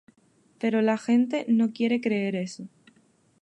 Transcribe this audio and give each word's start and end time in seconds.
Pero 0.57 0.81
la 0.81 0.97
gente 0.97 1.45
no 1.47 1.73
quiere 1.73 2.01
creer 2.01 2.35
eso. 2.35 2.67